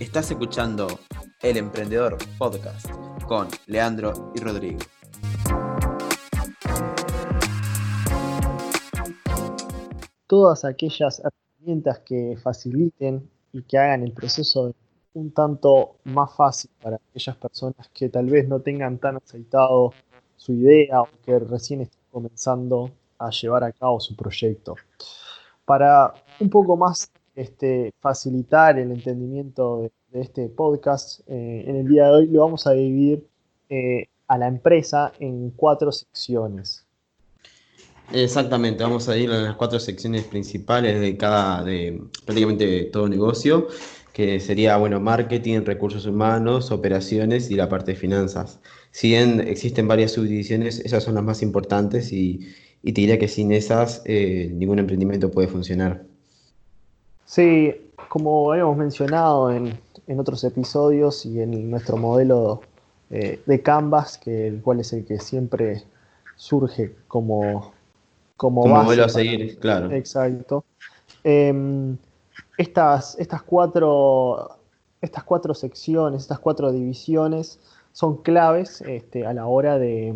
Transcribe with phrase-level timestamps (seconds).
[0.00, 0.88] Estás escuchando
[1.42, 2.88] El Emprendedor Podcast
[3.28, 4.78] con Leandro y Rodrigo.
[10.26, 14.72] Todas aquellas herramientas que faciliten y que hagan el proceso
[15.12, 19.92] un tanto más fácil para aquellas personas que tal vez no tengan tan aceitado
[20.34, 24.76] su idea o que recién están comenzando a llevar a cabo su proyecto.
[25.66, 32.06] Para un poco más este, facilitar el entendimiento de, este podcast, eh, en el día
[32.06, 33.26] de hoy lo vamos a dividir
[33.68, 36.84] eh, a la empresa en cuatro secciones.
[38.12, 43.68] Exactamente, vamos a ir a las cuatro secciones principales de cada, de prácticamente todo negocio,
[44.12, 48.60] que sería, bueno, marketing, recursos humanos, operaciones y la parte de finanzas.
[48.90, 52.40] Si bien existen varias subdivisiones, esas son las más importantes y,
[52.82, 56.04] y te diría que sin esas eh, ningún emprendimiento puede funcionar.
[57.24, 57.72] Sí,
[58.08, 59.78] como hemos mencionado en,
[60.18, 62.62] otros episodios y en nuestro modelo
[63.10, 65.84] eh, de Canvas, que el cual es el que siempre
[66.36, 67.72] surge como,
[68.36, 69.90] como, modelo a seguir, claro.
[69.92, 70.64] Exacto.
[71.22, 71.96] Em,
[72.56, 74.56] estas, estas, cuatro,
[75.00, 77.60] estas cuatro secciones, estas cuatro divisiones
[77.92, 80.14] son claves este, a la hora de,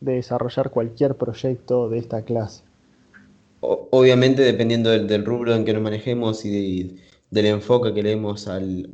[0.00, 2.62] de desarrollar cualquier proyecto de esta clase.
[3.60, 7.00] Obviamente, dependiendo del, rubro en que nos manejemos y
[7.30, 8.90] del enfoque que le demos al,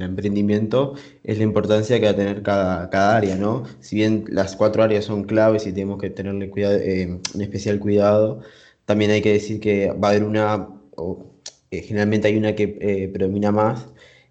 [0.00, 3.64] emprendimiento, es la importancia que va a tener cada, área, ¿no?
[3.80, 7.78] Si bien las cuatro áreas son claves y tenemos que tenerle cuidado, eh, un especial
[7.78, 8.40] cuidado,
[8.86, 11.26] también hay que decir que va a haber una, o
[11.70, 13.86] eh, generalmente hay una que eh, predomina más,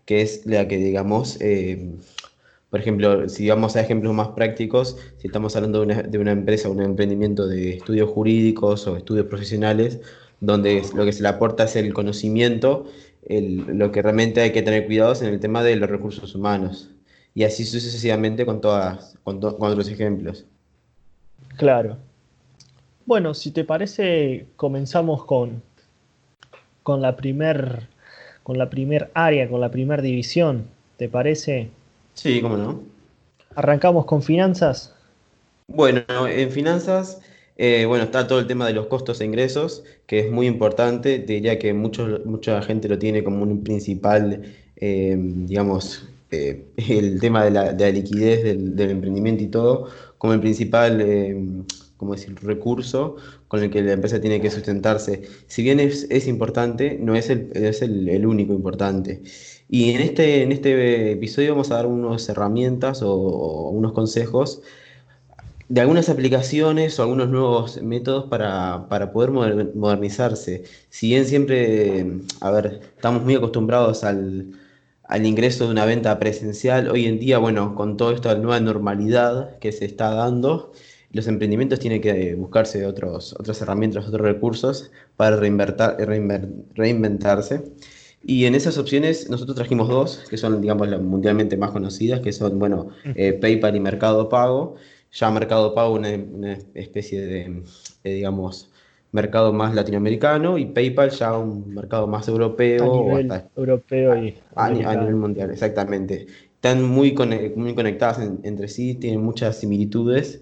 [0.05, 1.37] que es la que, digamos,
[2.69, 6.31] por ejemplo, si vamos a ejemplos más prácticos, si estamos hablando de una, de una
[6.31, 9.99] empresa, un emprendimiento de estudios jurídicos o estudios profesionales,
[10.39, 12.87] donde lo que se le aporta es el conocimiento,
[13.27, 16.89] lo que realmente hay que tener cuidado es en el tema de los recursos humanos.
[17.35, 20.45] Y así sucesivamente con, todas, con, otros ejemplos.
[21.57, 21.97] Claro.
[23.05, 25.61] Bueno, si te parece, comenzamos con,
[26.83, 27.87] con la primer
[28.43, 30.67] con la primer área, con la primer división.
[30.97, 31.69] ¿Te parece?
[32.13, 32.83] Sí, cómo no.
[33.55, 34.93] ¿Arrancamos con finanzas?
[35.67, 37.21] Bueno, en finanzas,
[37.57, 41.19] eh, bueno, está todo el tema de los costos e ingresos, que es muy importante.
[41.19, 44.43] Te diría que mucha gente lo tiene como un principal,
[44.75, 49.87] eh, digamos, eh, el tema de la, liquidez del, emprendimiento y todo,
[50.17, 51.65] como el principal,
[51.97, 55.23] como decir, recurso con el que la empresa tiene que sustentarse.
[55.47, 59.21] Si bien es, importante, no es el, es el único importante.
[59.73, 64.61] Y en este, en este episodio vamos a dar unas herramientas o, unos consejos
[65.69, 70.63] de algunas aplicaciones o algunos nuevos métodos para, poder modernizarse.
[70.89, 72.05] Si bien siempre,
[72.41, 74.51] a ver, estamos muy acostumbrados al,
[75.23, 79.57] ingreso de una venta presencial, hoy en día, bueno, con todo esto de nueva normalidad
[79.59, 80.71] que se está dando,
[81.11, 87.61] los emprendimientos tienen que buscarse otros, otras herramientas, otros recursos para reinventarse.
[88.25, 92.31] Y en esas opciones nosotros trajimos dos, que son, digamos, las mundialmente más conocidas, que
[92.31, 94.75] son, bueno, eh, PayPal y Mercado Pago.
[95.13, 97.63] Ya Mercado Pago una, una especie de,
[98.03, 98.69] digamos,
[99.13, 102.83] mercado más latinoamericano y PayPal ya un mercado más europeo.
[102.83, 106.25] A nivel europeo y a, nivel mundial, exactamente.
[106.55, 107.13] Están muy,
[107.55, 110.41] muy conectadas entre sí, tienen muchas similitudes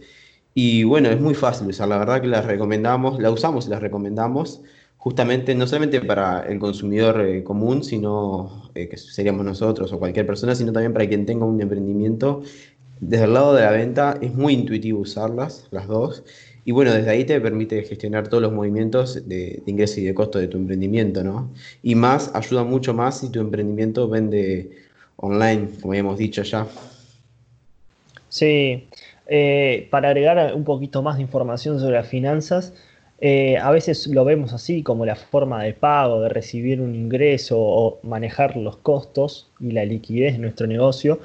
[0.53, 1.89] y bueno, es muy fácil usar.
[1.89, 4.61] La verdad que las recomendamos, la usamos y las recomendamos
[5.01, 10.27] justamente no solamente para el consumidor eh, común, sino eh, que seríamos nosotros o cualquier
[10.27, 12.43] persona, sino también para quien tenga un emprendimiento.
[13.01, 16.23] Desde el lado de la venta es muy intuitivo usarlas, las dos,
[16.65, 20.37] y bueno, desde ahí te permite gestionar todos los movimientos de, ingreso y de costo
[20.37, 21.51] de tu emprendimiento, ¿no?
[21.81, 24.69] Y más, ayuda mucho más si tu emprendimiento vende
[25.15, 26.67] online, como habíamos dicho ya.
[28.29, 28.87] Sí,
[29.25, 32.71] eh, para agregar un poquito más de información sobre las finanzas,
[33.19, 37.57] eh, a veces lo vemos así como la forma de pago, de recibir un ingreso
[37.59, 41.19] o manejar los costos y la liquidez de nuestro negocio,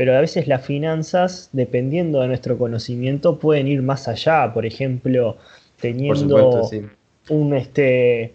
[0.00, 4.50] pero a veces las finanzas, dependiendo de nuestro conocimiento, pueden ir más allá.
[4.54, 5.36] Por ejemplo,
[5.78, 6.70] teniendo
[7.28, 8.32] un este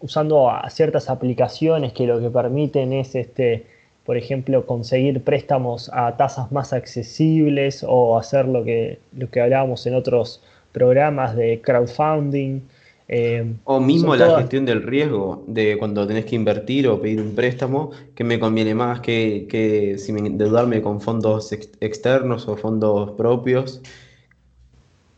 [0.00, 3.66] usando ciertas aplicaciones que lo que permiten es este
[4.06, 9.86] por ejemplo, conseguir préstamos a tasas más accesibles o hacer lo que, lo que hablábamos
[9.86, 10.40] en otros
[10.72, 12.62] programas de crowdfunding.
[13.08, 17.34] Eh, o mismo la gestión del riesgo, de cuando tenés que invertir o pedir un
[17.34, 23.10] préstamo, que me conviene más que, que si me endeudarme con fondos externos o fondos
[23.12, 23.82] propios.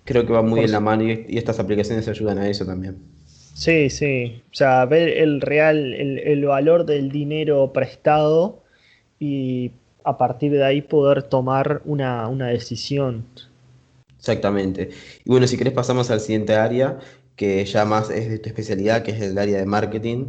[0.04, 2.98] Creo que va muy en la mano y, estas aplicaciones ayudan a eso también.
[3.26, 4.42] Sí, sí.
[4.50, 8.64] O sea, ver el real, el, el valor del dinero prestado
[9.20, 9.70] y
[10.04, 13.24] a partir de ahí poder tomar una, decisión.
[14.18, 14.90] Exactamente.
[15.24, 16.98] Y bueno, si querés pasamos al siguiente área,
[17.36, 20.26] que ya más es de tu especialidad, que es el área de marketing.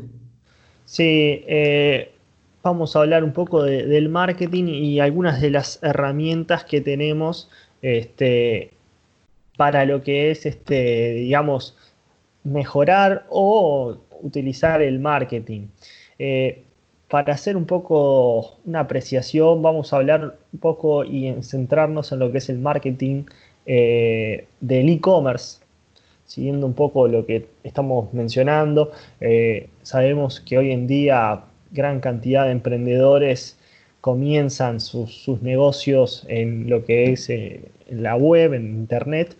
[0.85, 2.11] Sí, eh,
[2.63, 7.49] vamos a hablar un poco del marketing y algunas de las herramientas que tenemos
[7.81, 8.71] este,
[9.57, 11.75] para lo que es, este, digamos,
[12.43, 15.67] mejorar o utilizar el marketing.
[16.19, 16.63] Eh,
[17.09, 22.31] para hacer un poco una apreciación, vamos a hablar un poco y centrarnos en lo
[22.31, 23.25] que es el marketing
[23.65, 25.59] eh, del e-commerce,
[26.25, 28.91] siguiendo un poco lo que estamos mencionando.
[29.21, 33.57] Eh, sabemos que hoy en día gran cantidad de emprendedores
[34.01, 37.29] comienzan sus, negocios en lo que es
[37.89, 39.35] la web, en internet.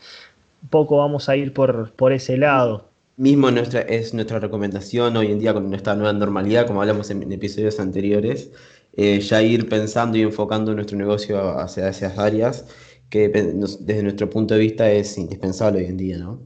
[0.70, 2.86] Poco vamos a ir por, por ese lado
[3.18, 7.32] mismo nuestra, es nuestra recomendación hoy en día con nuestra nueva normalidad, como hablamos en,
[7.32, 8.52] episodios anteriores,
[8.94, 12.66] eh, ya ir pensando y enfocando nuestro negocio hacia esas áreas
[13.10, 16.42] que desde nuestro punto de vista es indispensable hoy en día, ¿no?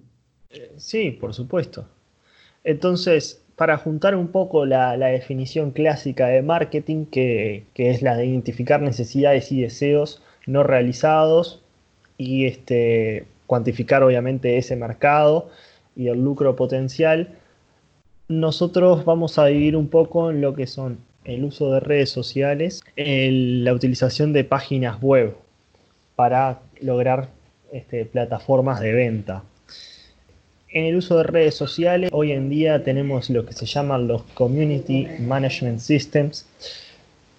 [0.78, 1.86] Sí, por supuesto.
[2.64, 8.82] Entonces, para juntar un poco la, definición clásica de marketing, que, es la de identificar
[8.82, 11.62] necesidades y deseos no realizados
[12.18, 15.50] y este, cuantificar obviamente ese mercado,
[15.96, 17.36] y el lucro potencial,
[18.30, 22.82] nosotros vamos a vivir un poco en lo que son el uso de redes sociales,
[22.96, 25.36] la utilización de páginas web
[26.16, 27.30] para lograr
[27.74, 29.44] este, plataformas de venta.
[30.72, 34.24] En el uso de redes sociales, hoy en día tenemos lo que se llaman los
[34.34, 36.46] Community Management Systems,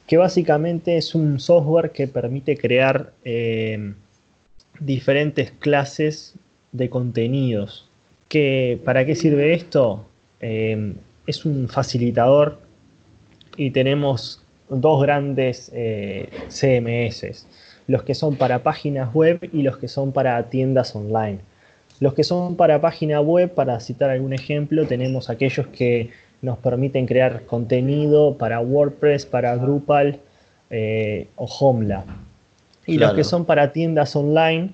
[0.06, 3.94] que básicamente es un software que permite crear eh,
[4.80, 6.34] diferentes clases
[6.72, 7.90] de contenidos
[8.84, 10.06] ¿Para qué sirve esto?
[10.40, 10.94] Eh,
[11.26, 12.60] es un facilitador
[13.56, 17.44] y tenemos dos grandes eh, CMS,
[17.88, 21.40] los que son para páginas web y los que son para tiendas online.
[22.00, 26.10] Los que son para página web, para citar algún ejemplo, tenemos aquellos que
[26.42, 30.18] nos permiten crear contenido para WordPress, para Drupal
[30.70, 32.04] eh, o Homla.
[32.86, 34.70] Y los que son para tiendas online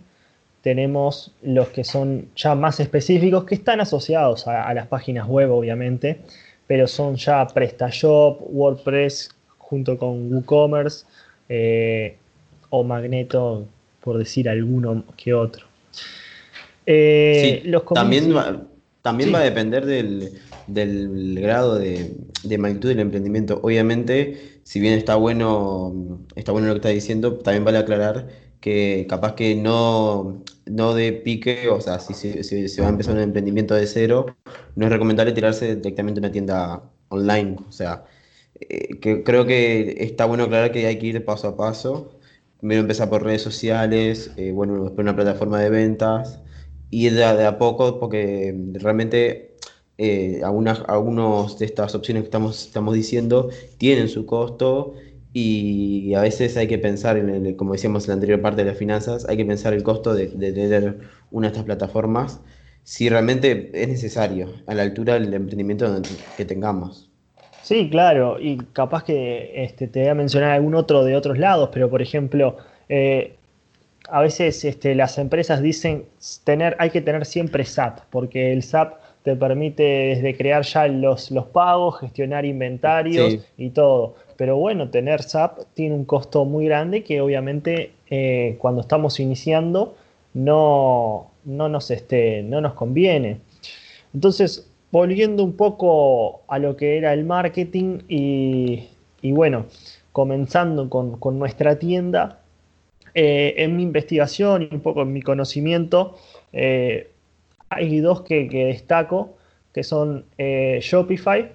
[0.63, 6.23] tenemos los que son ya más específicos, que están asociados a, las páginas web, obviamente,
[6.67, 11.07] pero son ya PrestaShop, WordPress, junto con WooCommerce
[11.49, 12.17] eh,
[12.71, 13.67] o Magneto,
[14.01, 15.67] por decir alguno que otro.
[16.87, 18.67] Eh, también va,
[19.03, 23.61] también va a depender del, grado de, de, magnitud del emprendimiento.
[23.63, 28.29] Obviamente, si bien está bueno, está bueno lo que está diciendo, también vale aclarar
[28.61, 33.21] que capaz que no, no de pique, o sea, si, se va a empezar un
[33.21, 34.27] emprendimiento de cero,
[34.75, 37.57] no es recomendable tirarse directamente a una tienda online.
[37.69, 38.05] O sea,
[38.61, 42.19] eh, que creo que está bueno aclarar que hay que ir paso a paso.
[42.59, 46.41] Primero empezar por redes sociales, eh, bueno, después una plataforma de ventas,
[46.91, 49.57] y de, a poco, porque realmente
[49.99, 53.49] eh, algunas, de estas opciones que estamos, estamos diciendo
[53.79, 54.95] tienen su costo
[55.33, 58.79] y a veces hay que pensar, en como decíamos en la anterior parte de las
[58.79, 60.99] finanzas, hay que pensar el costo de, tener
[61.31, 62.41] una de estas plataformas
[62.85, 66.01] si realmente es necesario, a la altura del emprendimiento
[66.37, 67.11] que tengamos.
[67.63, 71.71] Sí, claro, y capaz que este, te voy a mencionar algún otro de otros lados,
[71.73, 72.57] pero por ejemplo,
[72.89, 73.35] eh,
[74.09, 76.05] a veces este, las empresas dicen
[76.45, 81.31] tener, hay que tener siempre SAP, porque el SAP te permite desde crear ya los,
[81.31, 84.15] los pagos, gestionar inventarios y todo.
[84.37, 89.97] Pero bueno, tener SAP tiene un costo muy grande que obviamente eh, cuando estamos iniciando
[90.35, 93.41] no, no, nos, este, no nos conviene.
[94.15, 98.89] Entonces, volviendo un poco a lo que era el marketing y,
[99.23, 99.67] bueno,
[100.13, 102.41] comenzando con, nuestra tienda,
[103.17, 106.17] eh, en mi investigación y un poco en mi conocimiento,
[106.53, 107.11] eh,
[107.71, 109.37] hay dos que, destaco,
[109.73, 111.51] que son Shopify,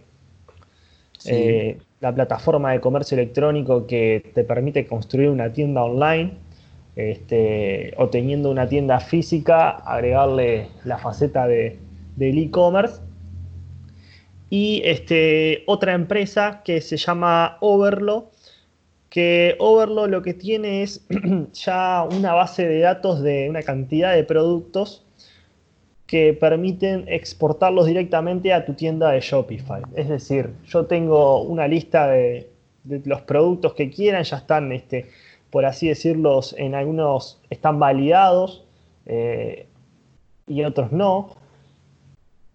[2.01, 6.33] la plataforma de comercio electrónico que te permite construir una tienda online
[6.95, 11.79] este, o teniendo una tienda física, agregarle la faceta de,
[12.15, 13.01] del e-commerce.
[14.49, 18.31] Y este, otra empresa que se llama Overlo,
[19.11, 21.05] que Overlo lo que tiene es
[21.53, 25.05] ya una base de datos de una cantidad de productos
[26.07, 29.81] que permiten exportarlos directamente a tu tienda de Shopify.
[29.95, 32.49] Es decir, yo tengo una lista de,
[32.83, 35.07] los productos que quieran, ya están, este,
[35.49, 38.65] por así decirlo, en algunos están validados
[39.05, 39.67] eh,
[40.47, 41.35] y otros no.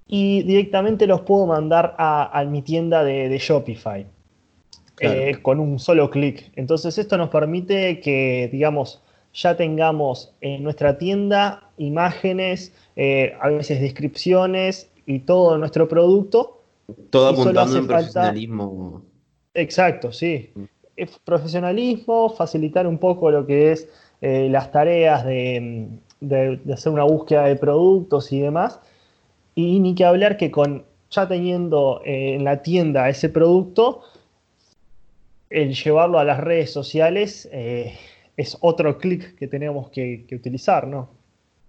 [0.06, 4.06] Y directamente los puedo mandar a, mi tienda de, Shopify.
[5.00, 6.50] Eh, con un solo clic.
[6.56, 9.02] Entonces esto nos permite que, digamos,
[9.34, 16.62] ya tengamos en nuestra tienda imágenes, eh, a veces descripciones y todo nuestro producto.
[17.10, 19.02] Todo apuntando en profesionalismo.
[19.54, 20.50] Exacto, sí.
[20.54, 20.64] Mm.
[21.24, 23.88] profesionalismo, facilitar un poco lo que es
[24.22, 25.88] eh, las tareas de,
[26.72, 28.80] hacer una búsqueda de productos y demás.
[29.54, 34.02] Y ni que hablar que con ya teniendo eh, en la tienda ese producto,
[35.50, 37.48] el llevarlo a las redes sociales
[38.36, 41.10] es otro clic que tenemos que, utilizar, ¿no?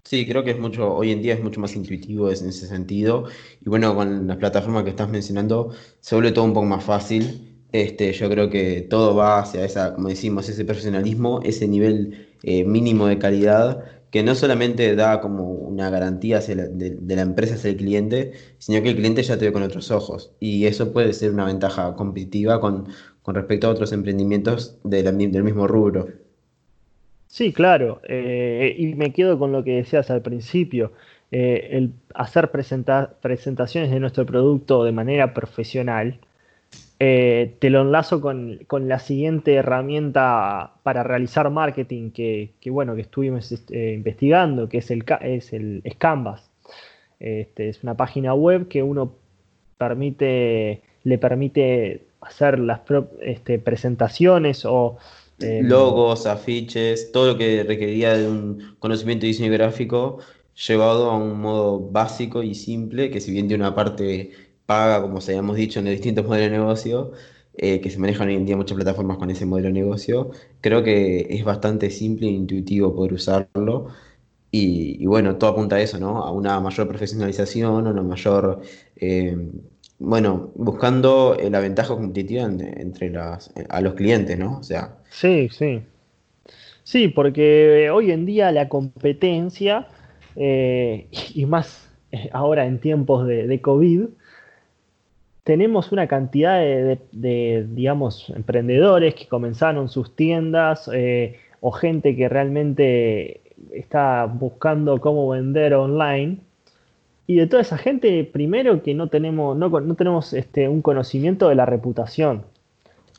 [0.04, 3.26] Sí, creo que es mucho, hoy en día es mucho más intuitivo en ese sentido.
[3.60, 7.66] Y bueno, con las plataformas que estás mencionando, se vuelve todo un poco más fácil.
[7.74, 12.64] Este, yo creo que todo va hacia esa, como decimos, ese profesionalismo, ese nivel eh,
[12.64, 17.78] mínimo de calidad, que no solamente da como una garantía de, la empresa hacia el
[17.78, 20.32] cliente, sino que el cliente ya te ve con otros ojos.
[20.40, 22.88] Y eso puede ser una ventaja competitiva con,
[23.36, 26.08] respecto a otros emprendimientos del mismo rubro.
[27.28, 28.02] Sí, claro.
[28.08, 30.94] Eh, y me quedo con lo que decías al principio.
[31.32, 36.20] Eh, el hacer presentaciones de nuestro producto de manera profesional,
[37.00, 43.52] eh, te lo enlazo con, la siguiente herramienta para realizar marketing que, bueno, que estuvimos
[43.52, 46.50] este, investigando, que es el, es el Canvas.
[47.20, 49.14] Este, es una página web que uno
[49.80, 52.82] le permite hacer las
[53.22, 54.98] este, presentaciones o
[55.40, 60.20] Em, logos, afiches, todo lo que requería de un conocimiento de diseño gráfico
[60.68, 64.32] llevado a un modo básico y simple, que si bien tiene una parte
[64.66, 67.12] paga, como se habíamos dicho, en los distintos modelos de negocio,
[67.56, 70.32] eh, que se manejan hoy en día muchas plataformas con ese modelo de negocio,
[70.62, 73.90] creo que es bastante simple e intuitivo poder usarlo.
[74.50, 76.24] Y, bueno, todo apunta a eso, ¿no?
[76.24, 78.62] A una mayor profesionalización, a una mayor
[78.96, 79.52] em,
[80.00, 84.60] bueno, buscando eh, la ventaja competitiva entre las, eh, a los clientes, ¿no?
[84.60, 84.98] O sea.
[85.10, 85.82] Sí, sí.
[86.84, 89.88] Sí, porque hoy en día la competencia,
[90.36, 91.90] eh, y más
[92.32, 94.06] ahora en tiempos de, COVID,
[95.44, 100.90] tenemos una cantidad de, digamos, emprendedores que comenzaron sus tiendas
[101.60, 103.42] o gente que realmente
[103.74, 106.38] está buscando cómo vender online
[107.28, 111.50] y de toda esa gente, primero que no tenemos, no, no tenemos este, un conocimiento
[111.50, 112.46] de la reputación.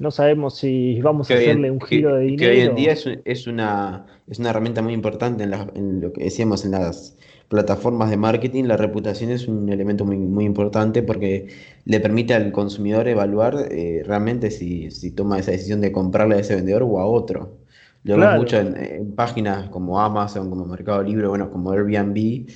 [0.00, 2.52] No sabemos si vamos a hacerle un giro de dinero.
[2.52, 6.64] Que hoy en día es, una, es una herramienta muy importante en, lo que decíamos
[6.64, 8.64] en las plataformas de marketing.
[8.64, 11.48] La reputación es un elemento muy, muy importante porque
[11.84, 16.54] le permite al consumidor evaluar eh, realmente si, toma esa decisión de comprarle a ese
[16.54, 17.58] vendedor o a otro.
[18.04, 22.46] Lo vemos mucho en, en, páginas como Amazon, como Mercado Libre, bueno, como Airbnb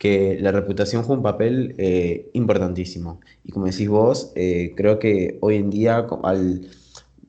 [0.00, 3.20] que la reputación juega un papel eh, importantísimo.
[3.44, 6.62] Y como decís vos, eh, creo que hoy en día, al,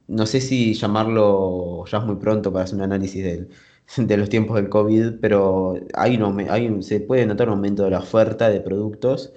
[0.08, 3.24] no sé si llamarlo ya es muy pronto para hacer un análisis
[3.98, 6.18] de los tiempos del COVID, pero hay
[6.50, 9.34] hay se puede notar un aumento de la oferta de productos,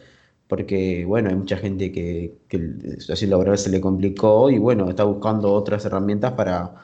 [0.49, 4.88] porque bueno, hay mucha gente que, que la situación laboral se le complicó y bueno,
[4.88, 6.75] está buscando otras herramientas para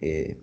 [0.00, 0.38] eh,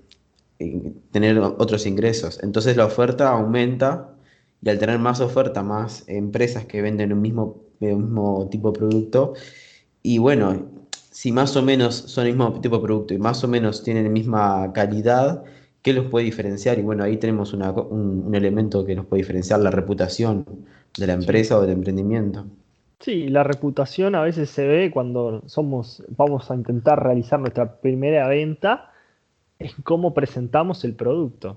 [1.11, 2.39] tener otros ingresos.
[2.43, 4.14] Entonces la oferta aumenta
[4.61, 9.33] y al tener más oferta, más empresas que venden un mismo, mismo tipo de producto,
[10.01, 10.65] y bueno,
[11.15, 14.03] si más o menos son el mismo tipo de producto y más o menos tienen
[14.03, 15.43] la misma calidad,
[15.81, 16.77] ¿qué los puede diferenciar?
[16.77, 20.45] Y bueno, ahí tenemos un, elemento que nos puede diferenciar, la reputación
[20.97, 22.45] de la empresa o del emprendimiento.
[22.99, 28.27] Sí, la reputación a veces se ve cuando somos, vamos a intentar realizar nuestra primera
[28.27, 28.91] venta,
[29.57, 31.55] es cómo presentamos el producto.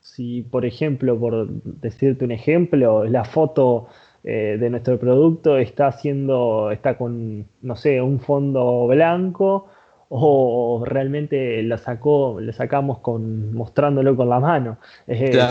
[0.00, 3.88] Si, por ejemplo, por decirte un ejemplo, la foto
[4.24, 9.68] eh, de nuestro producto está haciendo, está con, no sé, un fondo blanco
[10.12, 14.78] o realmente la sacó, le sacamos con, mostrándolo con la mano.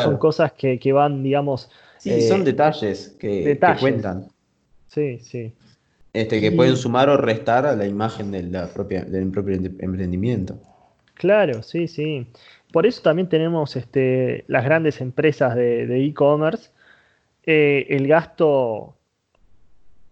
[0.03, 1.71] Son cosas que, van, digamos.
[1.97, 4.27] Sí, son eh, detalles que, cuentan.
[4.87, 5.53] Sí, sí.
[6.11, 10.57] Este, que pueden sumar o restar a la imagen de la propia, del propio emprendimiento.
[11.13, 12.27] Claro, sí, sí.
[12.71, 16.69] Por eso también tenemos este, las grandes empresas de e-commerce,
[17.43, 18.95] eh, el gasto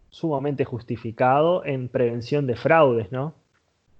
[0.09, 3.35] sumamente justificado en prevención de fraudes, ¿no?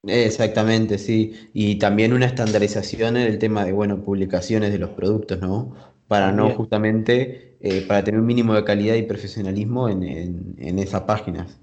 [0.08, 1.50] Exactamente, sí.
[1.54, 5.76] Y también una estandarización en el tema de, bueno, publicaciones de los productos, ¿no?
[6.08, 11.02] Para no justamente, eh, para tener un mínimo de calidad y profesionalismo en, en esas
[11.02, 11.60] páginas.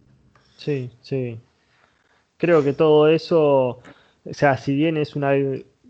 [0.57, 1.41] Sí, sí.
[2.37, 3.81] Creo que todo eso,
[4.25, 5.33] o sea, si bien es una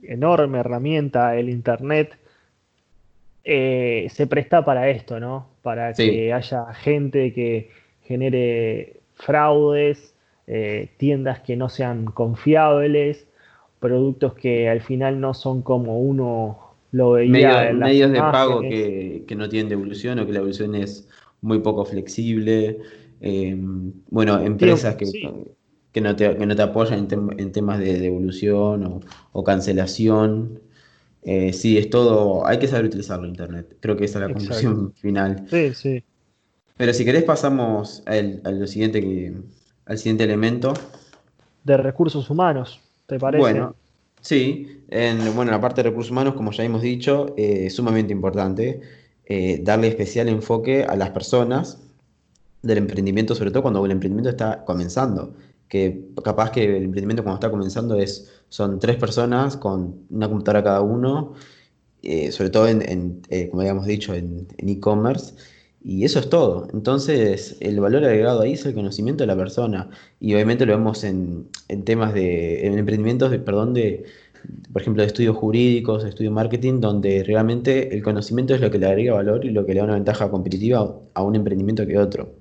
[0.08, 2.16] enorme herramienta el Internet,
[3.44, 5.48] eh, se presta para esto, ¿no?
[5.62, 7.70] Para que haya gente que
[8.02, 10.14] genere fraudes,
[10.46, 13.26] eh, tiendas que no sean confiables,
[13.80, 16.58] productos que al final no son como uno
[16.92, 17.70] lo veía.
[17.70, 21.08] en medios de pago que, no tienen devolución o que la devolución es
[21.42, 22.78] muy poco flexible.
[23.20, 25.06] Em, bueno, empresas que,
[25.94, 27.06] que, no te, que, no te, apoyan
[27.38, 29.00] en, temas de devolución
[29.32, 30.60] o, cancelación.
[31.22, 33.76] Eh, sí, es todo, hay que saber utilizarlo Internet.
[33.78, 35.46] Creo que esa es la conclusión final.
[35.48, 36.04] Sí, sí.
[36.76, 39.34] Pero si querés pasamos al, lo siguiente que,
[39.86, 40.74] al siguiente elemento.
[41.62, 43.40] De recursos humanos, ¿te parece?
[43.40, 43.76] Bueno,
[44.20, 44.82] sí.
[44.90, 48.80] En, bueno, la parte de recursos humanos, como ya hemos dicho, eh, es sumamente importante
[49.26, 51.78] eh, darle especial enfoque a las personas
[52.62, 55.34] del emprendimiento, sobre todo cuando el emprendimiento está comenzando.
[55.74, 60.62] Que capaz que el emprendimiento cuando está comenzando es, son tres personas con una computadora
[60.62, 61.34] cada uno,
[62.02, 65.34] eh, sobre todo en, como habíamos dicho, en e-commerce
[65.84, 66.66] y eso es todo.
[66.72, 69.90] Entonces, el valor agregado ahí es el conocimiento de la persona.
[70.18, 71.48] Y obviamente lo vemos en,
[71.84, 74.04] temas de, en emprendimientos, de, perdón, de,
[74.72, 78.78] por ejemplo, de estudios jurídicos, de estudio marketing, donde realmente el conocimiento es lo que
[78.78, 81.98] le agrega valor y lo que le da una ventaja competitiva a un emprendimiento que
[81.98, 82.32] otro.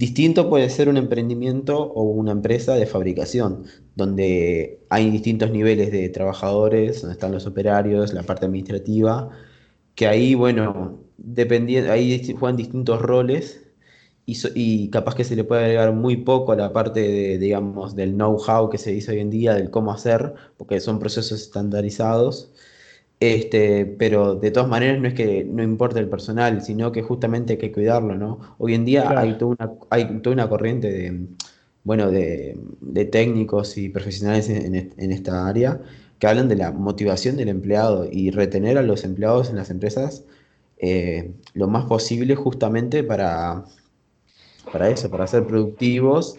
[0.00, 3.66] Distinto puede ser un emprendimiento o una empresa de fabricación,
[3.96, 9.28] donde hay distintos niveles de trabajadores, donde están los operarios, la parte administrativa,
[9.94, 13.60] que ahí, bueno, dependiendo, ahí juegan distintos roles
[14.24, 18.14] y, capaz que se le puede agregar muy poco a la parte de, digamos, del
[18.14, 22.52] know-how que se dice hoy en día, del cómo hacer, porque son procesos estandarizados.
[23.20, 27.52] Este, pero de todas maneras no es que no importe el personal, sino que justamente
[27.52, 28.40] hay que cuidarlo, ¿no?
[28.58, 31.26] Hoy en día hay, toda una, hay toda una corriente de,
[31.84, 32.56] bueno, de,
[33.12, 35.80] técnicos y profesionales en, en, esta área
[36.18, 40.24] que hablan de la motivación del empleado y retener a los empleados en las empresas
[40.78, 43.64] eh, lo más posible justamente para,
[44.72, 46.38] para eso, para ser productivos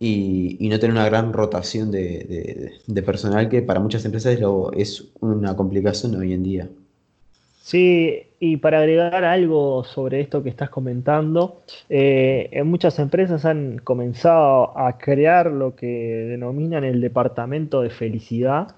[0.00, 2.72] y, no tener una gran rotación de,
[3.04, 4.38] personal que para muchas empresas
[4.76, 6.68] es una complicación hoy en día.
[7.62, 13.78] Sí, y para agregar algo sobre esto que estás comentando, eh, en muchas empresas han
[13.78, 18.74] comenzado a crear lo que denominan el departamento de felicidad,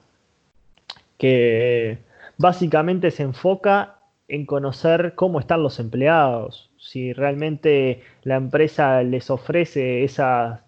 [1.19, 1.99] que
[2.38, 10.05] básicamente se enfoca en conocer cómo están los empleados, si realmente la empresa les ofrece
[10.05, 10.62] esa,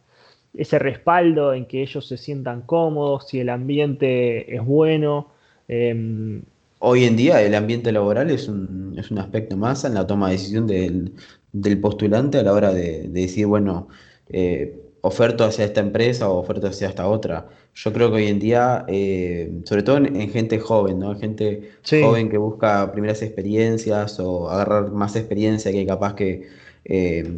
[0.58, 5.28] ese respaldo en que ellos se sientan cómodos, si el ambiente es bueno.
[5.68, 6.42] Em,
[6.80, 10.28] Hoy en día el ambiente laboral es un, es un aspecto más en la toma
[10.28, 13.88] de decisión del, postulante a la hora de, decir, bueno,
[14.28, 17.48] eh, oferto hacia esta empresa o oferto hacia esta otra.
[17.74, 21.16] Yo creo que hoy en día, eh, sobre todo en, gente joven, ¿no?
[21.16, 26.48] Gente joven que busca primeras experiencias o agarrar más experiencia que capaz que
[26.88, 27.30] eh,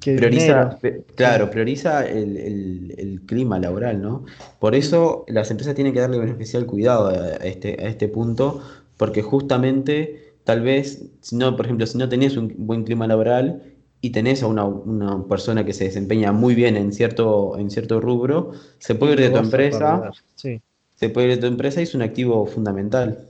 [0.00, 0.78] prioriza,
[1.14, 4.24] claro, prioriza el, clima laboral, ¿no?
[4.58, 8.62] Por eso las empresas tienen que darle un especial cuidado a este, a este punto,
[8.96, 13.62] porque justamente tal vez, si no, por ejemplo, si no tenés un buen clima laboral,
[14.04, 18.52] y tenés a una, persona que se desempeña muy bien en cierto, en cierto rubro,
[18.78, 22.02] se puede ir de tu empresa, se puede ir de tu empresa y es un
[22.02, 23.26] activo fundamental.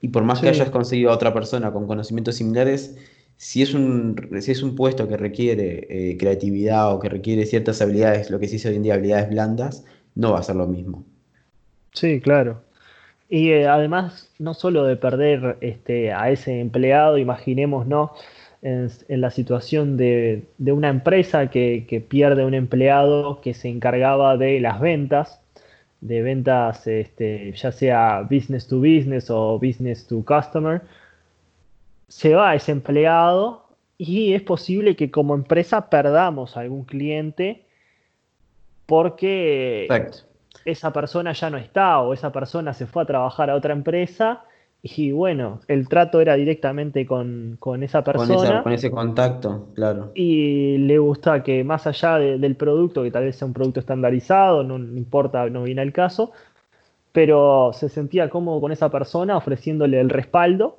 [0.00, 2.96] Y por más que hayas conseguido a otra persona con conocimientos similares,
[3.40, 7.80] si es un, si es un puesto que requiere eh, creatividad o que requiere ciertas
[7.80, 10.66] habilidades, lo que se dice hoy en día habilidades blandas, no va a ser lo
[10.66, 11.04] mismo.
[11.94, 12.60] Sí, claro.
[13.30, 18.12] Y eh, además, no solo de perder este, a ese empleado, imaginemos, ¿no?
[18.60, 24.80] en, la situación de, una empresa que, pierde un empleado que se encargaba de las
[24.80, 25.40] ventas,
[26.02, 30.82] de ventas este, ya sea business to business o business to customer,
[32.10, 37.64] se va ese empleado y es posible que como empresa perdamos algún cliente
[38.86, 39.86] porque
[40.64, 44.42] esa persona ya no está o esa persona se fue a trabajar a otra empresa
[44.82, 48.64] y bueno, el trato era directamente con, esa persona.
[48.64, 50.10] Con, ese contacto, claro.
[50.14, 54.64] Y le gusta que más allá del producto, que tal vez sea un producto estandarizado,
[54.64, 56.32] no, importa, no viene al caso,
[57.12, 60.78] pero se sentía cómodo con esa persona ofreciéndole el respaldo.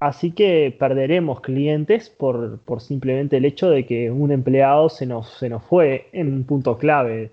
[0.00, 5.28] Así que perderemos clientes por, por simplemente el hecho de que un empleado se nos,
[5.38, 7.32] se nos fue en un punto clave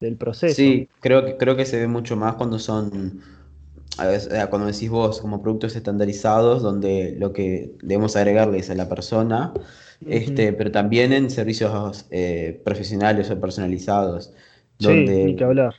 [0.00, 0.54] del proceso.
[0.54, 3.20] Sí, creo que, creo que se ve mucho más cuando son
[4.02, 8.88] eh, cuando decís vos, como productos estandarizados, donde lo que debemos agregarle es a la
[8.88, 9.52] persona,
[10.06, 14.32] este, pero también en servicios eh, profesionales o personalizados,
[14.78, 15.74] donde que hablar.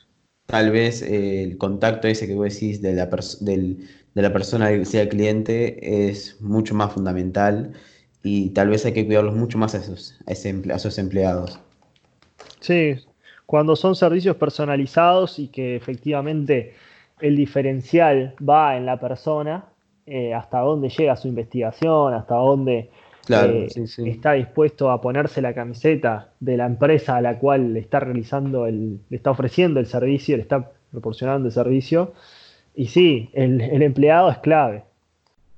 [0.46, 3.10] tal vez eh, el contacto ese que vos decís de la,
[4.14, 7.74] de la persona que sea cliente es mucho más fundamental
[8.24, 11.60] y tal vez hay que cuidarlos mucho más a esos, a, ese, a esos empleados.
[12.60, 12.96] Sí,
[13.46, 16.74] Cuando son servicios personalizados y que efectivamente
[17.20, 19.66] el diferencial va en la persona,
[20.06, 22.90] eh, hasta dónde llega su investigación, hasta dónde
[23.30, 23.68] eh,
[24.06, 28.66] está dispuesto a ponerse la camiseta de la empresa a la cual le está realizando
[28.66, 32.14] el, le está ofreciendo el servicio, le está proporcionando el servicio.
[32.76, 34.84] Y sí, el, empleado es clave.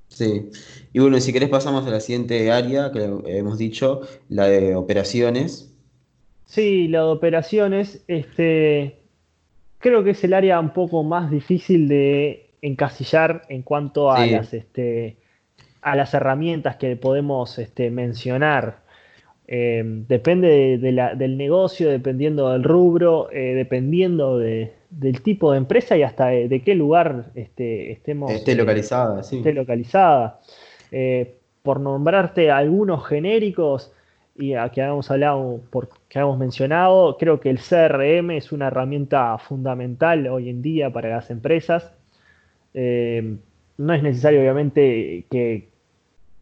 [0.08, 0.50] Sí,
[0.92, 5.72] y bueno, si querés pasamos a la siguiente área que hemos dicho, la de operaciones.
[6.46, 8.98] Sí, la de operaciones, este,
[9.78, 14.54] creo que es el área un poco más difícil de encasillar en cuanto a las
[14.54, 15.16] este,
[15.82, 18.82] a las herramientas que podemos este, mencionar.
[19.46, 24.38] Eh, depende del negocio, dependiendo del rubro, eh, dependiendo
[24.98, 28.30] del tipo de empresa y hasta de, qué lugar este, estemos.
[28.30, 29.38] Esté eh, localizada, sí.
[29.38, 30.40] Esté localizada.
[31.62, 33.92] por nombrarte algunos genéricos
[34.36, 38.66] y a que habíamos hablado, por, que habíamos mencionado, creo que el CRM es una
[38.66, 41.92] herramienta fundamental hoy en día para las empresas.
[42.74, 45.68] no es necesario, obviamente, que,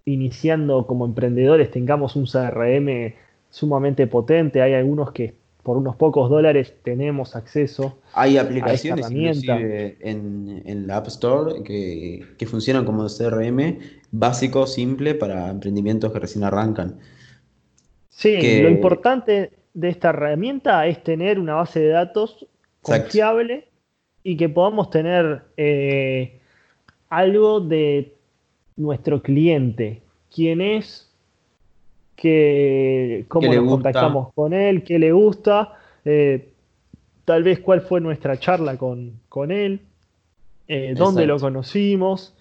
[0.04, 3.14] iniciando como emprendedores tengamos un CRM
[3.50, 4.62] sumamente potente.
[4.62, 7.98] Hay algunos que por unos pocos dólares tenemos acceso.
[8.14, 13.78] Hay aplicaciones inclusive en, en, la App Store que, funcionan como CRM
[14.10, 16.98] básico, simple para emprendimientos que recién arrancan.
[18.10, 22.46] Sí, lo importante de esta herramienta es tener una base de datos
[22.82, 23.68] confiable
[24.22, 26.40] y que podamos tener eh,
[27.08, 28.14] algo de
[28.76, 30.02] nuestro cliente,
[30.34, 31.11] quién es,
[32.22, 35.72] que, cómo nos contactamos con él, qué le gusta,
[36.04, 36.50] eh,
[37.24, 39.80] tal vez cuál fue nuestra charla con, él,
[40.68, 42.32] eh, dónde lo conocimos.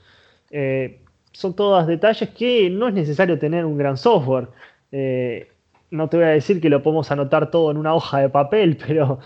[0.52, 1.00] Eh,
[1.32, 4.50] son todos detalles que no es necesario tener un gran software.
[5.90, 8.78] no te voy a decir que lo podemos anotar todo en una hoja de papel,
[8.88, 9.18] pero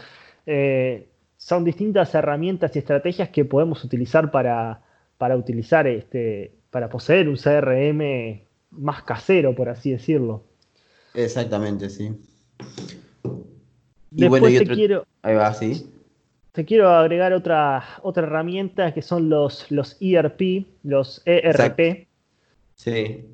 [1.35, 4.79] son distintas herramientas y estrategias que podemos utilizar para,
[5.17, 10.43] para utilizar este, para poseer un CRM más casero, por así decirlo.
[11.13, 12.11] Exactamente, sí.
[14.11, 15.05] Y Después te quiero.
[15.21, 15.91] Ahí va, sí.
[16.51, 22.07] Te quiero agregar otra, otra herramienta que son los, los ERP, los ERP.
[22.75, 23.25] Sí.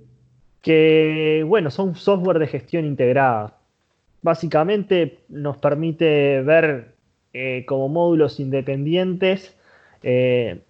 [0.61, 3.57] Que, bueno, son software de gestión integrada.
[4.23, 6.95] Básicamente nos permite ver
[7.33, 9.55] eh, como módulos independientes
[10.03, 10.61] eh,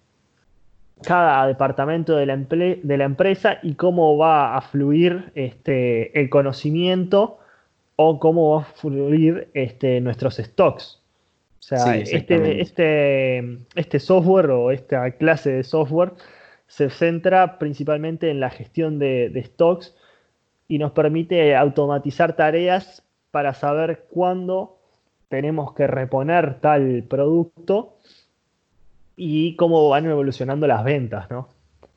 [1.02, 7.38] cada departamento de la, de la, empresa y cómo va a fluir este, el conocimiento
[7.96, 11.00] o cómo va a fluir este, nuestros stocks.
[11.60, 16.12] O sea, este, este, este software o esta clase de software
[16.66, 19.94] se centra principalmente en la gestión de, de stocks
[20.66, 24.78] y nos permite automatizar tareas para saber cuándo
[25.28, 27.96] tenemos que reponer tal producto
[29.16, 31.48] y cómo van evolucionando las ventas, ¿no?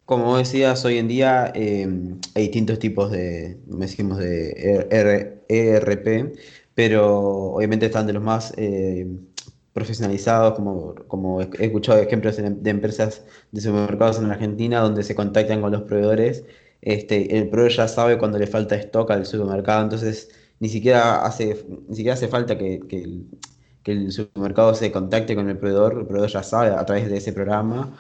[0.05, 4.85] Como decías, hoy en día em, hay distintos tipos de, decimos, de
[5.49, 6.37] ERP,
[6.75, 9.25] pero obviamente están de los más em,
[9.73, 15.61] profesionalizados, como, como he escuchado ejemplos de, empresas de supermercados en Argentina donde se contactan
[15.61, 16.45] con los proveedores.
[16.81, 21.65] Este, el proveedor ya sabe cuando le falta stock al supermercado, entonces ni siquiera hace,
[21.87, 23.23] ni siquiera hace falta que, que,
[23.85, 27.17] que el supermercado se contacte con el proveedor, el proveedor ya sabe a través de
[27.17, 27.93] ese programa.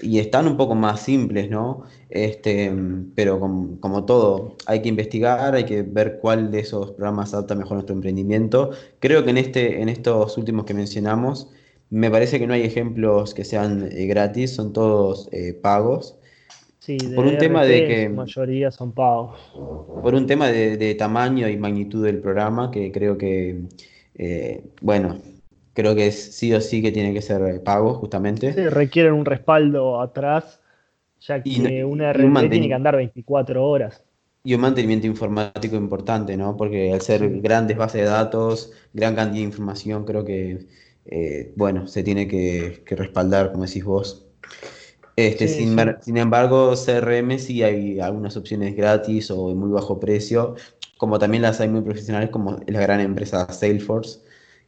[0.00, 1.84] Y están un poco más simples, ¿no?
[2.10, 2.72] Este,
[3.14, 7.72] pero como, todo, hay que investigar, hay que ver cuál de esos programas adapta mejor
[7.72, 8.70] a nuestro emprendimiento.
[8.98, 11.48] Creo que en, este, en estos últimos que mencionamos,
[11.90, 16.16] me parece que no hay ejemplos que sean eh, gratis, son todos eh, pagos.
[16.80, 18.08] Sí, por un tema de que.
[18.08, 19.38] La mayoría son pagos.
[20.02, 23.62] Por un tema de tamaño y magnitud del programa, que creo que
[24.18, 25.18] eh, bueno,
[25.72, 28.52] creo que sí o sí que tiene que ser pago, justamente.
[28.52, 30.60] Sí, requieren un respaldo atrás,
[31.20, 34.04] ya que una RP tiene que andar 24 horas.
[34.42, 36.56] Y un mantenimiento informático importante, ¿no?
[36.56, 40.66] Porque al ser grandes bases de datos, gran cantidad de información, creo que,
[41.06, 44.26] eh, bueno, se tiene que, respaldar, como decís vos.
[45.14, 50.54] Este, sin, sin, embargo, CRM sí hay algunas opciones gratis o de muy bajo precio
[50.98, 54.20] como también las hay muy profesionales como la gran empresa Salesforce,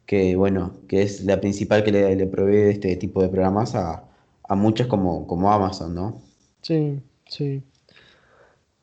[0.07, 4.05] que bueno, que es la principal que le, provee este tipo de programas a,
[4.51, 6.23] muchas como, como Amazon, ¿no?
[6.62, 7.62] Sí, sí.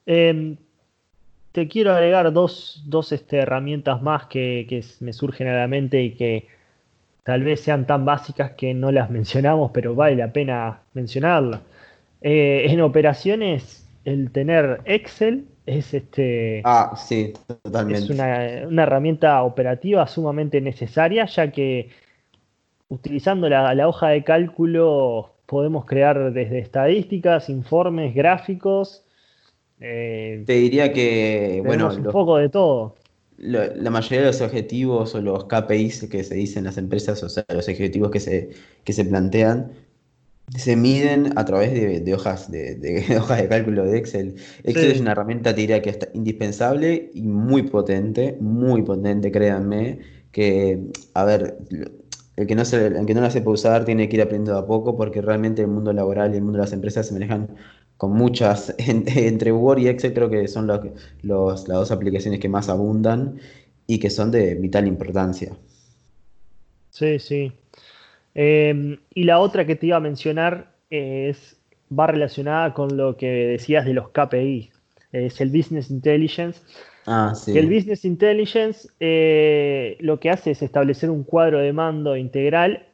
[0.05, 0.57] Em,
[1.51, 2.81] te quiero agregar dos,
[3.12, 6.47] este, herramientas más que, me surgen a la mente y que
[7.23, 11.62] tal vez sean tan básicas que no las mencionamos, pero vale la pena mencionarlas.
[12.21, 13.76] Eh, en operaciones,
[14.07, 16.61] el tener Excel es este.
[16.63, 18.05] Ah, sí, totalmente.
[18.05, 21.89] Es una, una herramienta operativa sumamente necesaria, ya que
[22.87, 29.03] utilizando la, la, hoja de cálculo podemos crear desde estadísticas, informes, gráficos.
[29.81, 32.95] Eh, Te diría que, bueno, un poco de todo.
[33.37, 37.27] la mayoría de los objetivos o los KPIs que se dicen en las empresas, o
[37.29, 38.51] sea, los objetivos que se,
[38.85, 39.73] que se plantean,
[40.55, 44.36] se miden a través de, hojas de, hojas de cálculo de Excel.
[44.63, 49.99] Excel es una herramienta, te diría que es indispensable y muy potente, muy potente, créanme,
[50.31, 51.57] que, a ver,
[52.38, 54.65] el que no, se, el que no la sepa usar tiene que ir aprendiendo a
[54.65, 57.49] poco porque realmente el mundo laboral y el mundo de las empresas se manejan
[57.97, 60.79] con muchas, entre Word y Excel creo que son los,
[61.23, 63.39] las dos aplicaciones que más abundan
[63.86, 65.57] y que son de vital importancia.
[66.91, 67.51] Sí, sí.
[68.39, 71.60] Em, y la otra que te iba a mencionar es,
[71.91, 74.69] va relacionada con lo que decías de los KPI,
[75.12, 76.62] es el Business Intelligence.
[77.08, 77.58] Ah, sí.
[77.58, 82.86] el Business Intelligence eh, lo que hace es establecer un cuadro de mando integral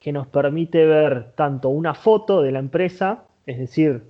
[0.00, 4.02] que nos permite ver tanto una foto de la empresa, es decir,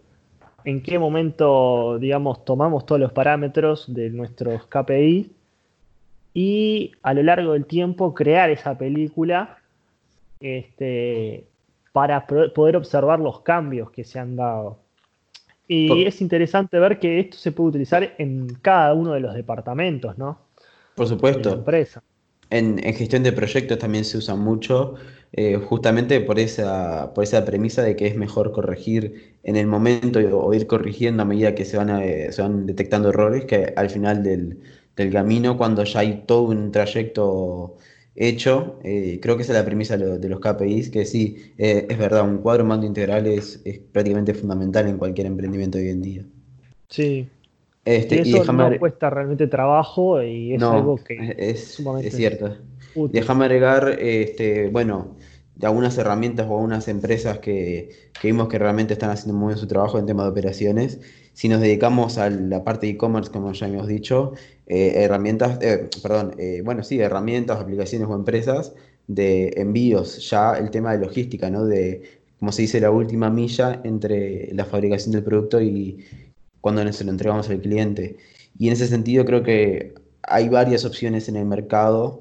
[0.64, 5.32] en qué momento, digamos, tomamos todos los parámetros de nuestros KPI
[6.32, 9.57] y a lo largo del tiempo crear esa película
[10.40, 11.46] este,
[11.92, 14.78] para poder observar los cambios que se han dado.
[15.66, 20.16] Y es interesante ver que esto se puede utilizar en cada uno de los departamentos,
[20.16, 20.38] ¿no?
[20.94, 21.52] Por supuesto.
[21.52, 22.02] empresa.
[22.50, 24.94] En, gestión de proyectos también se usa mucho,
[25.32, 30.18] eh, justamente por esa, por esa premisa de que es mejor corregir en el momento
[30.20, 32.00] o ir corrigiendo a medida que se van,
[32.32, 34.60] se van detectando errores, que al final del,
[34.96, 37.76] del camino, cuando ya hay todo un trayecto
[38.18, 38.78] hecho.
[38.82, 42.28] Eh, creo que esa es la premisa de, los KPIs, que sí, eh, es verdad,
[42.28, 46.24] un cuadro mando integral es, prácticamente fundamental en cualquier emprendimiento hoy en día.
[46.88, 47.28] Sí.
[47.84, 52.56] Este, y eso no cuesta realmente trabajo y es algo que es, es cierto.
[52.94, 55.16] Déjame agregar, este, bueno,
[55.58, 57.90] de algunas herramientas o algunas empresas que,
[58.20, 61.00] que, vimos que realmente están haciendo muy bien su trabajo en tema de operaciones.
[61.34, 64.34] Si nos dedicamos a la parte de e-commerce, como ya hemos dicho,
[64.66, 68.72] eh, herramientas, eh, perdón, eh, bueno, sí, herramientas, aplicaciones o empresas
[69.08, 71.64] de envíos, ya el tema de logística, ¿no?
[71.64, 72.02] De,
[72.38, 76.04] como se dice, la última milla entre la fabricación del producto y
[76.60, 78.16] cuando se lo entregamos al cliente.
[78.58, 82.20] Y en ese sentido creo que hay varias opciones en el mercado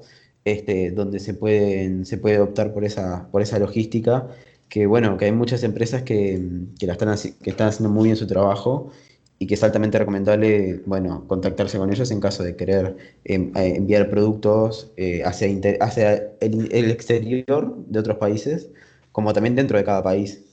[0.52, 4.28] este, donde se, pueden, se puede optar por esa, por esa logística,
[4.68, 6.40] que bueno, que hay muchas empresas que,
[6.80, 8.90] la están, que están haciendo muy bien su trabajo
[9.38, 14.10] y que es altamente recomendable, bueno, contactarse con ellos en caso de querer em, enviar
[14.10, 15.48] productos eh, hacia,
[15.80, 18.68] hacia el, el, exterior de otros países,
[19.12, 20.44] como también dentro de cada país.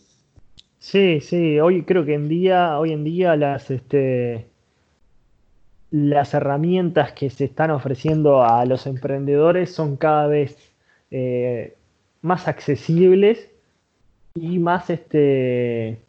[0.80, 4.46] Sí, sí, hoy creo que en día, hoy en día las, este,
[5.96, 10.58] las herramientas que se están ofreciendo a los emprendedores son cada vez
[11.10, 11.78] eh,
[12.22, 13.50] más accesibles
[14.34, 16.02] y más este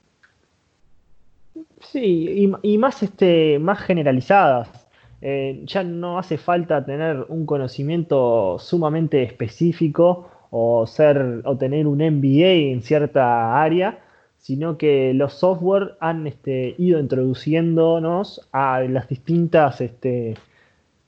[1.80, 4.88] sí y, más este más generalizadas.
[5.22, 11.98] Eh, ya no hace falta tener un conocimiento sumamente específico o ser o tener un
[11.98, 14.00] MBA en cierta área
[14.46, 20.36] sino que los software han este, ido introduciéndonos a las distintas, este,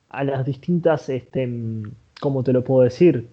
[0.08, 1.48] a las distintas, este,
[2.18, 3.28] ¿cómo te lo puedo decir?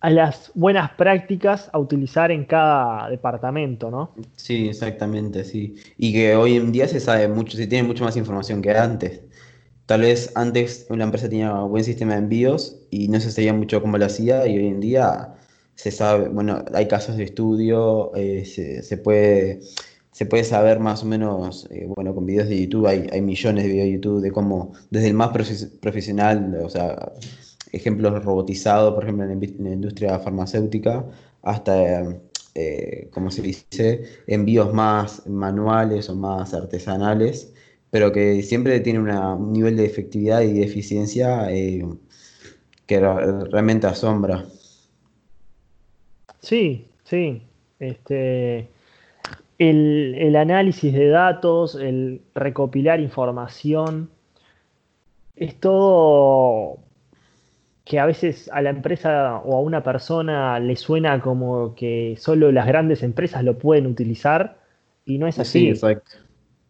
[0.00, 4.10] A las buenas prácticas a utilizar en cada departamento, ¿no?
[4.34, 5.76] Sí, exactamente, sí.
[5.96, 9.20] Y que hoy en día se sabe mucho, se tiene mucho más información que antes.
[9.86, 13.52] Tal vez antes una empresa tenía un buen sistema de envíos y no se sabía
[13.52, 15.36] mucho cómo lo hacía y hoy en día
[15.76, 19.60] se sabe, bueno, hay casos de estudio, eh, se, puede,
[20.10, 23.64] se puede saber más o menos, eh, bueno, con videos de YouTube, hay, hay, millones
[23.64, 25.30] de videos de YouTube de cómo, desde el más
[25.80, 27.12] profesional, o sea,
[27.72, 31.04] ejemplos robotizados, por ejemplo, en la, industria farmacéutica,
[31.42, 32.02] hasta,
[32.54, 37.52] eh, como se dice, envíos más manuales o más artesanales,
[37.90, 41.48] pero que siempre tienen un nivel de efectividad y de eficiencia
[42.86, 44.44] que realmente asombra.
[46.46, 47.42] Sí, sí.
[47.80, 48.68] Este,
[49.58, 54.10] el, análisis de datos, el recopilar información,
[55.34, 56.78] es todo
[57.84, 62.52] que a veces a la empresa o a una persona le suena como que solo
[62.52, 64.58] las grandes empresas lo pueden utilizar
[65.04, 65.60] y no es así.
[65.60, 66.12] Sí, exacto.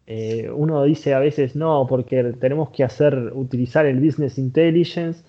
[0.06, 5.22] Eh, uno dice a veces no, porque tenemos que hacer, utilizar el business intelligence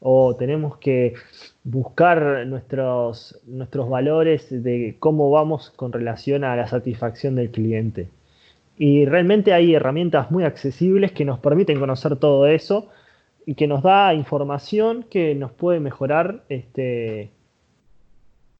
[0.00, 1.14] o tenemos que
[1.64, 8.08] buscar nuestros, nuestros valores de cómo vamos con relación a la satisfacción del cliente.
[8.78, 12.88] Y realmente hay herramientas muy accesibles que nos permiten conocer todo eso
[13.46, 17.30] y que nos da información que nos puede mejorar este,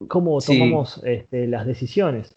[0.09, 2.35] cómo tomamos este, las decisiones.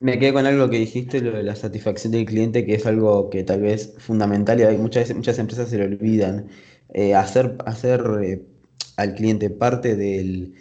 [0.00, 3.30] Me quedé con algo que dijiste, lo de la satisfacción del cliente, que es algo
[3.30, 6.48] que tal vez fundamental y muchas, muchas empresas se lo olvidan.
[6.94, 8.42] Eh, hacer hacer eh,
[9.02, 10.54] al cliente parte del,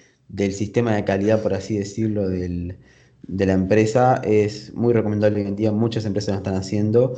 [0.53, 5.71] sistema de calidad, por así decirlo, de la empresa es muy recomendable hoy en día.
[5.71, 7.15] Muchas empresas lo están haciendo.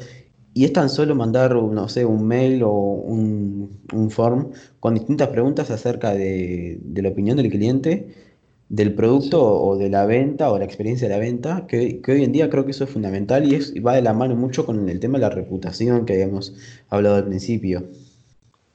[0.55, 5.29] Y es tan solo mandar, no sé, un mail o un, un form con distintas
[5.29, 8.07] preguntas acerca de, de la opinión del cliente
[8.73, 12.31] del producto o de la venta o la experiencia de la venta, que, hoy en
[12.31, 14.99] día creo que eso es fundamental y, es, va de la mano mucho con el
[14.99, 16.55] tema de la reputación que habíamos
[16.89, 17.85] hablado al principio.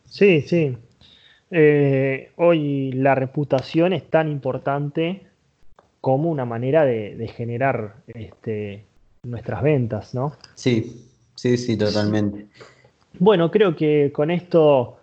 [0.08, 0.76] Sí, sí.
[1.50, 5.22] Eh, hoy la reputación es tan importante
[6.00, 8.84] como una manera de, generar este,
[9.22, 10.34] nuestras ventas, ¿no?
[10.54, 12.46] Sí, sí, sí, totalmente.
[13.18, 14.98] Bueno, creo que con esto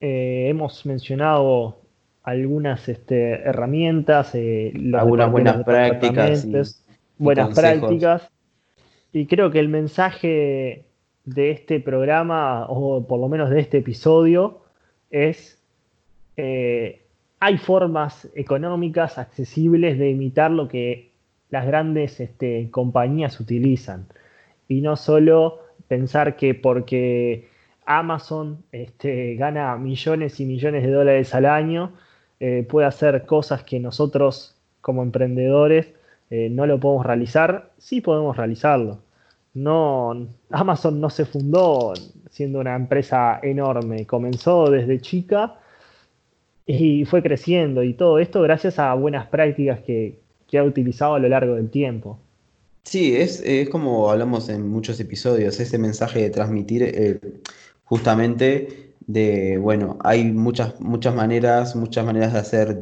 [0.00, 1.78] eh, hemos mencionado
[2.22, 6.46] algunas este, herramientas, eh, algunas buenas prácticas,
[7.18, 8.30] buenas prácticas.
[9.12, 10.84] Y creo que el mensaje
[11.24, 14.60] de este programa, o por lo menos de este episodio,
[15.10, 15.59] es
[16.42, 17.02] eh,
[17.38, 21.10] hay formas económicas accesibles de imitar lo que
[21.50, 24.06] las grandes este, compañías utilizan.
[24.68, 27.48] Y no solo pensar que porque
[27.84, 31.92] Amazon este, gana millones y millones de dólares al año,
[32.38, 35.92] eh, puede hacer cosas que nosotros como emprendedores
[36.30, 39.02] eh, no lo podemos realizar, sí podemos realizarlo.
[39.52, 41.92] No, Amazon no se fundó
[42.30, 45.59] siendo una empresa enorme, comenzó desde chica
[46.78, 50.20] y fue creciendo y todo esto gracias a buenas prácticas que,
[50.56, 52.18] ha utilizado a lo largo del tiempo.
[52.82, 57.20] Sí, es, como hablamos en muchos episodios, ese mensaje de transmitir eh,
[57.84, 62.80] justamente de, bueno, hay muchas, muchas maneras, muchas maneras de hacer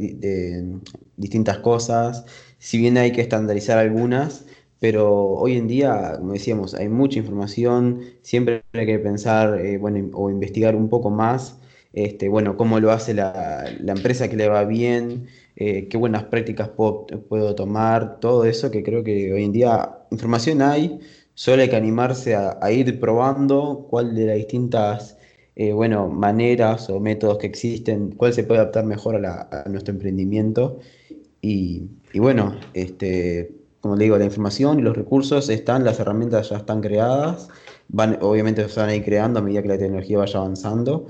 [1.17, 2.25] distintas cosas,
[2.59, 4.47] si bien hay que estandarizar algunas,
[4.81, 10.09] pero hoy en día, como decíamos, hay mucha información, siempre hay que pensar, eh, bueno,
[10.15, 11.59] o investigar un poco más,
[11.93, 16.69] este, bueno, cómo lo hace la, empresa que le va bien, eh, qué buenas prácticas
[16.69, 21.01] puedo, tomar, todo eso que creo que hoy en día información hay,
[21.35, 25.17] solo hay que animarse a, ir probando cuál de las distintas
[25.57, 30.79] eh, bueno, maneras o métodos que existen, cuál se puede adaptar mejor a, nuestro emprendimiento.
[31.41, 36.59] Y, bueno, este, como le digo, la información y los recursos están, las herramientas ya
[36.59, 37.49] están creadas,
[37.89, 41.07] van, obviamente se van a ir creando a medida que la tecnología vaya avanzando,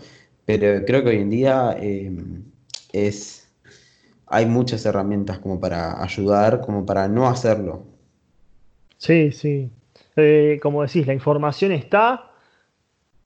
[0.48, 2.42] pero creo que hoy en día em,
[2.90, 3.52] es,
[4.26, 7.84] hay muchas herramientas como para ayudar, como para no hacerlo.
[8.96, 9.68] Sí, sí.
[10.16, 12.30] Eh, como decís, la información está,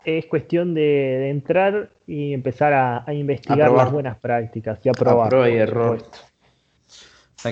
[0.04, 5.48] es cuestión de, entrar y empezar a, investigar las buenas prácticas y a probar.
[5.48, 6.02] y error.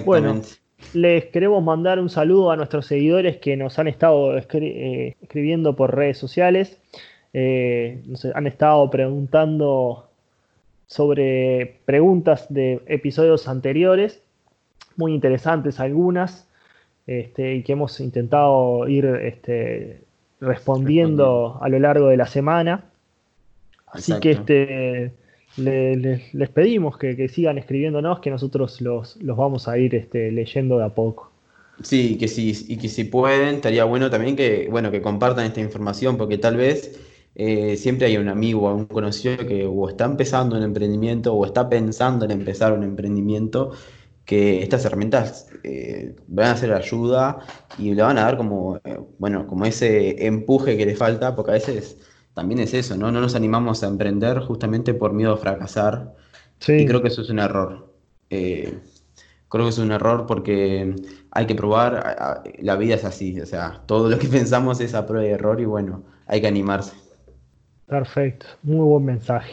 [0.05, 0.43] Bueno,
[0.95, 5.95] les queremos mandar un saludo a nuestros seguidores que nos han estado eh, escribiendo por
[5.95, 6.81] redes sociales.
[7.33, 8.03] Eh,
[8.35, 10.09] han estado preguntando
[10.87, 14.23] sobre preguntas de episodios anteriores,
[14.97, 16.49] muy interesantes algunas,
[17.07, 20.03] este, y que hemos intentado ir este,
[20.41, 22.85] respondiendo a lo largo de la semana.
[23.87, 25.13] Así que este,
[25.57, 30.89] les pedimos que, sigan escribiéndonos, que nosotros los, vamos a ir este, leyendo de a
[30.89, 31.31] poco.
[31.83, 35.61] Sí, que sí, y que si pueden, estaría bueno también que, bueno, que compartan esta
[35.61, 37.01] información, porque tal vez
[37.35, 41.47] eh, siempre hay un amigo o un conocido que o está empezando un emprendimiento o
[41.47, 43.73] está pensando en empezar un emprendimiento
[44.25, 47.39] que estas herramientas eh, van a ser ayuda
[47.79, 51.51] y le van a dar como, eh, bueno, como ese empuje que le falta, porque
[51.51, 51.97] a veces
[52.35, 53.11] también es eso, ¿no?
[53.11, 56.15] No nos animamos a emprender justamente por miedo a fracasar.
[56.69, 57.93] Y creo que eso es un error.
[58.31, 58.79] Eh,
[59.49, 60.95] creo que es un error porque
[61.33, 65.07] hay que probar, la vida es así, o sea, todo lo que pensamos es a
[65.07, 67.10] prueba y error y bueno, hay que animarse.
[67.91, 69.53] Perfecto, muy buen mensaje.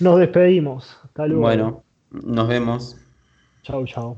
[0.00, 0.98] Nos despedimos.
[1.04, 1.42] Hasta luego.
[1.42, 1.84] Bueno.
[2.10, 2.96] Nos vemos.
[3.62, 4.16] Chao, chao.